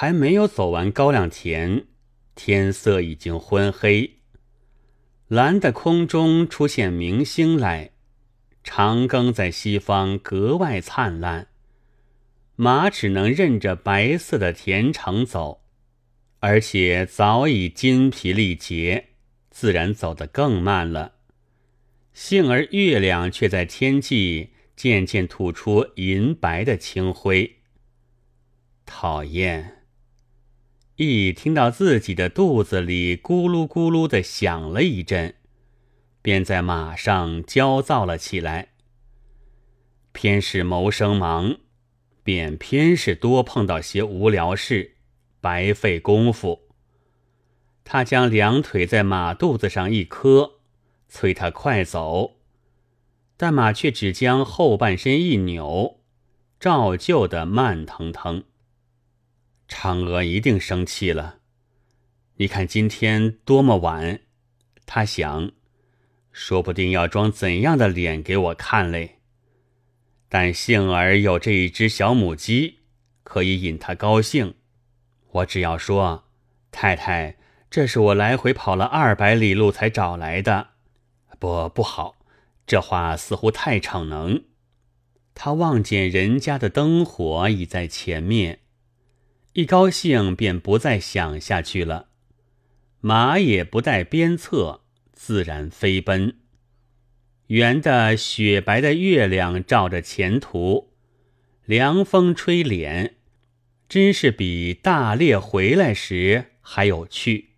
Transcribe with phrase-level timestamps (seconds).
[0.00, 1.84] 还没有走完高粱田，
[2.36, 4.20] 天色已经昏黑。
[5.26, 7.90] 蓝的空中出现明星来，
[8.62, 11.48] 长庚在西方格外灿烂。
[12.54, 15.62] 马只能任着白色的田城走，
[16.38, 19.08] 而且早已筋疲力竭，
[19.50, 21.14] 自然走得更慢了。
[22.12, 27.56] 幸而月亮却在天际渐渐吐出银白的清辉。
[28.86, 29.77] 讨厌。
[31.00, 35.36] 一听到自己的肚子里咕噜咕噜的响了一阵，
[36.20, 38.70] 便在马上焦躁了起来。
[40.10, 41.58] 偏是谋生忙，
[42.24, 44.96] 便偏是多碰到些无聊事，
[45.40, 46.62] 白费功夫。
[47.84, 50.54] 他将两腿在马肚子上一磕，
[51.08, 52.38] 催他快走，
[53.36, 56.00] 但马却只将后半身一扭，
[56.58, 58.42] 照旧的慢腾腾。
[59.68, 61.38] 嫦娥一定生气了。
[62.36, 64.20] 你看今天多么晚，
[64.86, 65.50] 他想，
[66.32, 69.18] 说不定要装怎样的脸给我看嘞。
[70.28, 72.80] 但幸而有这一只小母鸡，
[73.22, 74.54] 可以引他高兴。
[75.30, 76.24] 我只要说，
[76.70, 77.36] 太太，
[77.70, 80.68] 这是我来回跑了二百里路才找来的。
[81.38, 82.16] 不，不好，
[82.66, 84.44] 这话似乎太逞能。
[85.34, 88.60] 他望见人家的灯火已在前面。
[89.54, 92.08] 一高兴便不再想下去了，
[93.00, 94.82] 马也不带鞭策，
[95.12, 96.36] 自然飞奔。
[97.48, 100.92] 圆的雪白的月亮照着前途，
[101.64, 103.16] 凉风吹脸，
[103.88, 107.52] 真是比大猎回来时还有趣。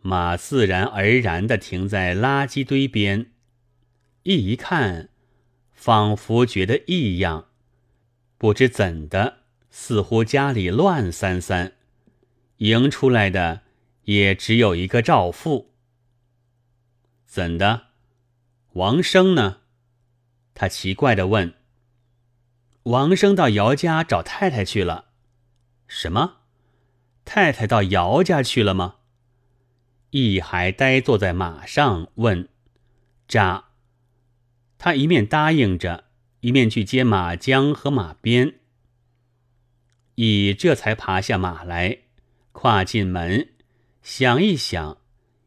[0.00, 3.32] 马自然而然地停在垃圾堆边，
[4.22, 5.10] 一一看，
[5.74, 7.48] 仿佛觉得异样，
[8.38, 9.39] 不知怎的。
[9.70, 11.72] 似乎家里乱三三，
[12.58, 13.62] 迎出来的
[14.04, 15.72] 也只有一个赵父。
[17.26, 17.88] 怎的？
[18.72, 19.58] 王生呢？
[20.54, 21.54] 他奇怪的问。
[22.84, 25.06] 王生到姚家找太太去了。
[25.86, 26.38] 什么？
[27.24, 28.96] 太太到姚家去了吗？
[30.10, 32.48] 一还呆坐在马上问。
[33.28, 33.66] 扎。
[34.78, 36.04] 他一面答应着，
[36.40, 38.59] 一面去接马缰和马鞭。
[40.22, 42.00] 乙这才爬下马来，
[42.52, 43.54] 跨进门，
[44.02, 44.98] 想一想，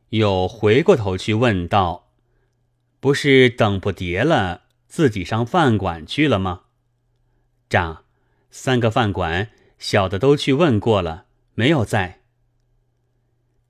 [0.09, 2.11] 又回过头去问道
[2.99, 6.63] ：“不是等不迭了，自己上饭馆去了吗？”
[7.69, 8.05] 丈，
[8.49, 12.21] 三个饭馆，小的都去问过了，没有在。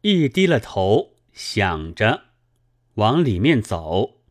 [0.04, 2.28] 一低了头，想着
[2.94, 4.22] 往里面走，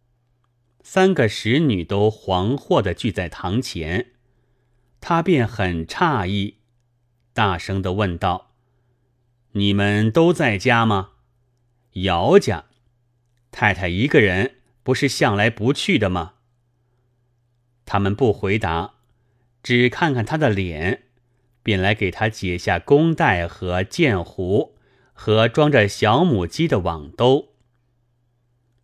[0.82, 4.12] 三个使女都惶惑的聚在堂前，
[5.02, 6.60] 他便很诧异。
[7.32, 8.52] 大声的问道
[9.52, 11.10] ：“你们都在家吗？
[11.92, 12.66] 姚家
[13.50, 16.34] 太太一个人不是向来不去的吗？”
[17.84, 18.94] 他们不回答，
[19.62, 21.04] 只看看他的脸，
[21.62, 24.76] 便来给他解下弓带和箭壶
[25.12, 27.54] 和装着小母鸡的网兜。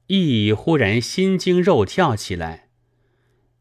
[0.08, 2.68] 羿忽然心惊肉跳起来，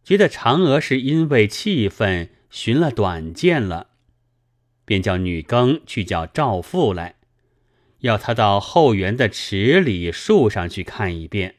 [0.04, 3.90] 觉得嫦娥是因为气愤寻了短见了。
[4.88, 7.16] 便叫女更去叫赵父来，
[8.00, 11.56] 要他到后园的池里树上去看一遍。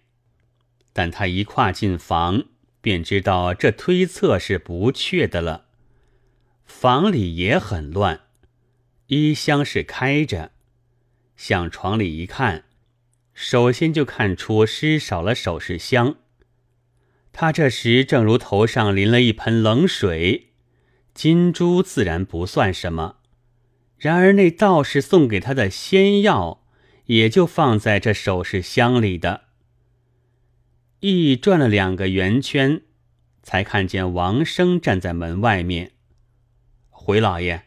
[0.94, 2.44] 但他一跨进房，
[2.80, 5.66] 便知道这推测是不确的了。
[6.64, 8.22] 房里也很乱，
[9.08, 10.52] 衣箱是开着，
[11.36, 12.64] 向床里一看，
[13.34, 16.16] 首先就看出失少了首饰箱。
[17.30, 20.52] 他这时正如头上淋了一盆冷水，
[21.12, 23.17] 金珠自然不算什么。
[23.98, 26.64] 然而那道士送给他的仙药，
[27.06, 29.46] 也就放在这首饰箱里的。
[31.00, 32.82] 一转了两个圆圈，
[33.42, 35.92] 才看见王生站在门外面。
[36.90, 37.64] 回老爷，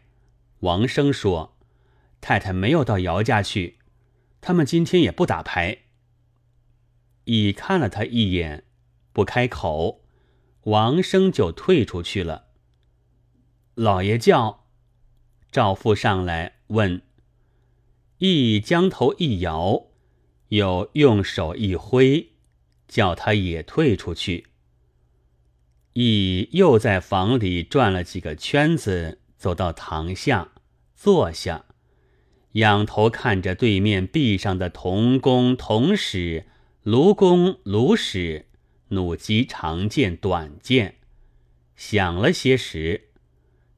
[0.61, 1.57] 王生说
[2.21, 3.79] ：“太太没有到姚家去，
[4.39, 5.79] 他们今天也不打牌。”
[7.25, 8.63] 乙看了他一眼，
[9.11, 10.01] 不开口，
[10.63, 12.47] 王生就退出去了。
[13.75, 14.60] 老爷叫。
[15.51, 17.01] 赵父上来问，
[18.19, 19.87] 羿将头一摇，
[20.47, 22.29] 又用手一挥，
[22.87, 24.47] 叫他也退出去。
[25.93, 30.53] 羿又在房里转了几个圈子，走到堂下
[30.95, 31.65] 坐下，
[32.53, 36.45] 仰头看着对面壁上的铜弓、铜矢、
[36.83, 38.45] 卢弓、卢矢、
[38.87, 40.95] 弩机、长剑、短剑，
[41.75, 43.09] 想了些时。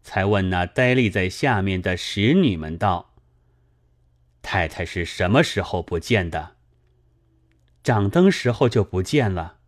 [0.03, 3.15] 才问那呆立在下面的使女们道
[4.43, 6.57] ：“太太是什么时候不见的？”
[7.81, 9.59] 掌灯时候就不见了。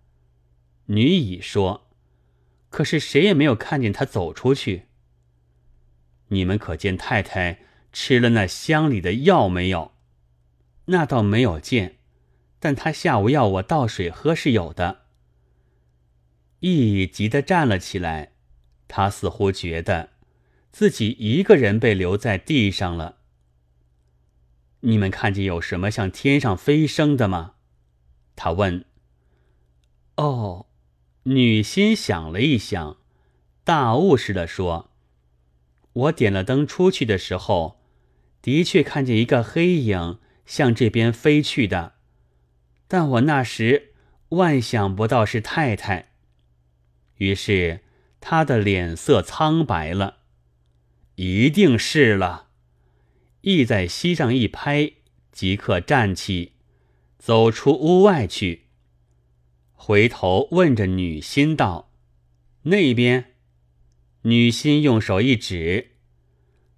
[0.85, 1.87] 女乙说
[2.69, 4.87] ：“可是谁也没有看见她走出去。
[6.27, 7.59] 你们可见太太
[7.91, 9.93] 吃了那箱里的药没有？
[10.85, 11.97] 那倒没有见，
[12.59, 15.05] 但她下午要我倒水喝是有的。”
[16.61, 18.31] 乙急得站了起来，
[18.87, 20.11] 他似乎觉得
[20.75, 23.19] 自己一个人被留在地上了。
[24.81, 27.54] 你们看见有什么像天上飞升的吗？
[28.36, 28.83] 他问
[30.18, 30.66] ：“哦。”
[31.24, 32.98] 女心想了一想，
[33.63, 34.92] 大悟似的说
[35.94, 37.80] ：“我点了灯出去的时候，
[38.42, 41.94] 的确看见一个黑影向这边飞去的，
[42.89, 43.94] 但我那时
[44.28, 46.12] 万想不到是太太。
[47.16, 47.80] 于是
[48.19, 50.18] 他的脸色苍白了，
[51.15, 52.47] 一定是了。
[53.41, 54.91] 意在膝上一拍，
[55.31, 56.53] 即刻站起。”
[57.17, 58.65] 走出屋外去，
[59.73, 61.91] 回头问着女心道
[62.69, 63.33] ：“那边？”
[64.21, 65.94] 女心用手一指，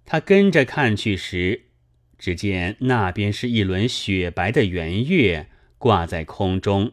[0.06, 1.66] 他跟着看去时，
[2.18, 6.92] 只见那边是一轮雪白的圆月挂在空中，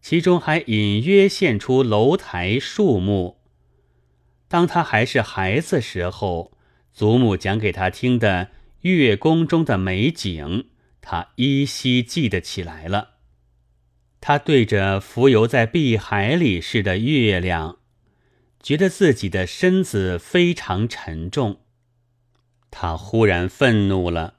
[0.00, 3.40] 其中还隐约现出楼台树木。
[4.54, 6.52] 当他还是孩子时候，
[6.92, 8.50] 祖母讲给他听的
[8.82, 10.68] 月宫中的美景。
[11.00, 13.14] 他依稀记得起来了，
[14.20, 17.78] 他对着浮游在碧海里似的月亮，
[18.62, 21.58] 觉得自己的身子非常沉重。
[22.70, 24.34] 他忽然愤怒了，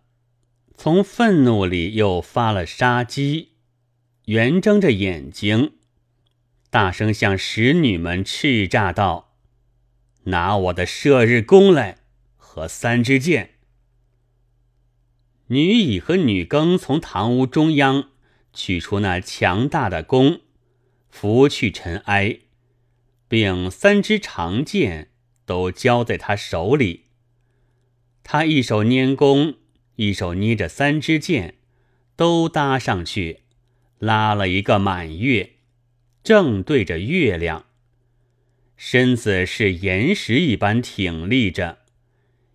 [0.78, 3.50] 从愤怒里又发了杀机，
[4.28, 5.74] 圆睁着眼睛，
[6.70, 9.25] 大声向使女们叱咤道
[10.25, 11.98] ：“拿我的射日弓来
[12.38, 13.56] 和三支箭！”
[15.48, 18.10] 女乙和女庚从堂屋中央
[18.51, 20.42] 取出那强大的弓，
[21.10, 22.39] 拂去尘埃，
[23.27, 25.12] 并三支长剑
[25.45, 27.04] 都交在他手里。
[28.24, 29.54] 他一手拈弓，
[29.98, 31.60] 一手捏着三支箭，
[32.16, 33.42] 都搭上去，
[34.00, 35.57] 拉了一个满月，
[36.24, 37.68] 正对着月亮，
[38.77, 41.80] 身子是岩石一般挺立着，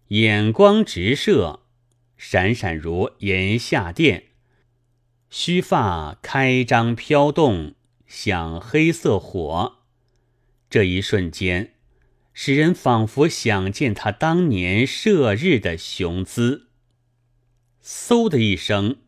[0.08, 1.60] 眼光直射。
[2.22, 4.24] 闪闪如炎夏电，
[5.30, 7.74] 须发开张飘动，
[8.06, 9.78] 像黑色火。
[10.68, 11.76] 这一瞬间，
[12.34, 16.68] 使人仿佛想见他当年射日的雄姿。
[17.82, 18.98] 嗖的一声，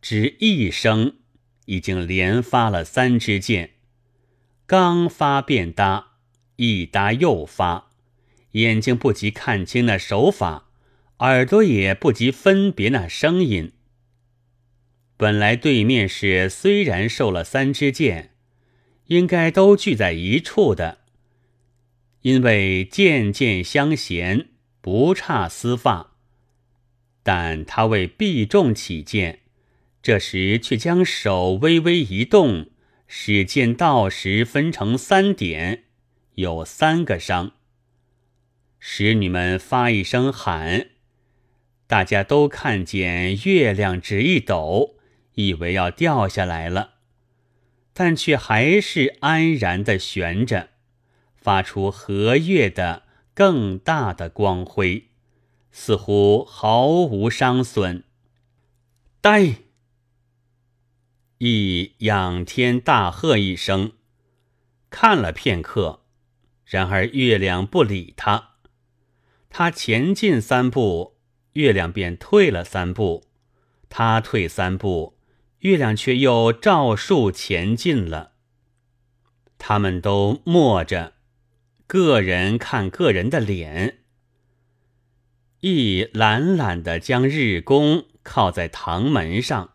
[0.00, 1.16] 只一声，
[1.64, 3.72] 已经连发了三支箭，
[4.66, 6.11] 刚发便搭，
[6.62, 7.90] 一搭又发，
[8.52, 10.68] 眼睛不及看清那手法。
[11.18, 13.72] 耳朵也不及分别那声音。
[15.16, 18.30] 本来对面是虽然受了三支箭，
[19.06, 20.98] 应该都聚在一处的，
[22.20, 24.48] 因为箭箭相衔，
[24.80, 26.12] 不差丝发。
[27.24, 29.40] 但他为避重起见，
[30.00, 32.70] 这时却将手微微一动，
[33.08, 35.84] 使箭到时分成三点，
[36.34, 37.52] 有三个伤。
[38.78, 40.90] 使女们发一声喊。
[41.86, 44.96] 大家都看见月亮只一抖，
[45.34, 46.94] 以为要掉下来了，
[47.92, 50.70] 但却还是安然的悬着，
[51.36, 53.02] 发出和月的
[53.34, 55.08] 更大的光辉，
[55.70, 58.04] 似乎毫无伤损。
[59.20, 59.56] 呆！
[61.38, 63.92] 一仰天大喝一声，
[64.88, 66.01] 看了片刻，
[66.72, 68.52] 然而月亮不理他，
[69.50, 71.18] 他前进三步。
[71.52, 73.24] 月亮便退了三步，
[73.90, 75.18] 他退三步，
[75.58, 78.32] 月亮却又照数前进了。
[79.58, 81.12] 他们都默着，
[81.86, 83.98] 个人看个人的脸。
[85.60, 89.74] 一懒懒的将日弓靠在堂门上，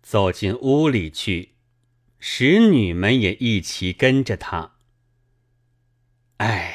[0.00, 1.56] 走进屋里去。
[2.18, 4.73] 使女们也一齐跟着他。
[6.38, 6.74] 唉，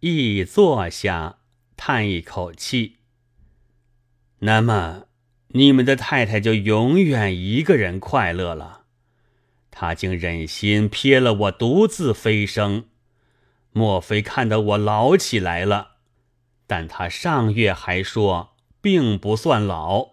[0.00, 1.38] 一坐下。
[1.78, 2.96] 叹一口气。
[4.38, 5.08] 那么，
[5.48, 8.86] 你们的太太就永远一个人快乐了。
[9.70, 12.86] 她竟忍心撇了我独自飞升，
[13.72, 15.96] 莫非看得我老起来了？
[16.66, 20.12] 但她上月还说，并不算老。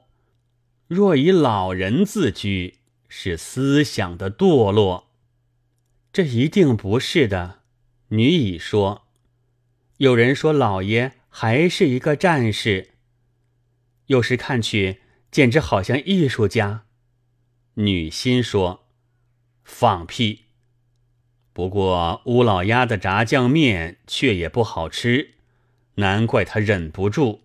[0.87, 5.07] 若以老人自居，是思想的堕落。
[6.11, 7.62] 这一定不是的。
[8.13, 9.07] 女乙说。
[9.97, 12.91] 有人说老爷还是一个战士，
[14.05, 15.01] 有时看去
[15.31, 16.85] 简直好像艺术家。
[17.75, 18.85] 女心说
[19.65, 20.43] ：“放屁！
[21.53, 25.33] 不过乌老鸭的炸酱面却也不好吃，
[25.95, 27.41] 难怪他忍不住。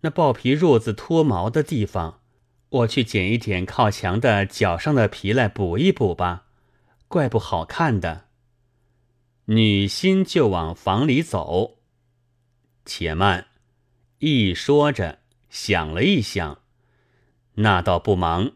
[0.00, 2.20] 那豹皮褥子脱毛的地方，
[2.70, 6.46] 我去捡一点靠墙的脚上的皮来补一补吧，
[7.06, 8.24] 怪不好看的。”
[9.52, 11.78] 女心就往房里走，
[12.84, 13.48] 且慢，
[14.20, 16.60] 一说着想了一想，
[17.54, 18.52] 那倒不忙，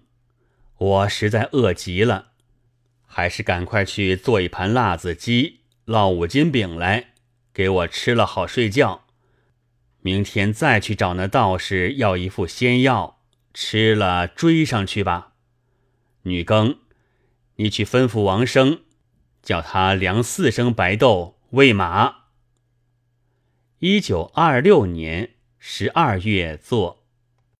[0.79, 2.29] 我实在饿极了，
[3.05, 7.09] 还是赶快去做一盘辣子鸡，烙五斤饼来，
[7.53, 9.05] 给我吃了好睡觉。
[9.99, 13.21] 明天再去找那道士要一副仙药，
[13.53, 15.33] 吃了追上去吧。
[16.23, 16.79] 女更，
[17.57, 18.84] 你去吩咐王生。
[19.45, 22.25] 叫他量四升白豆喂马。
[23.79, 27.04] 一九二六年十二月作。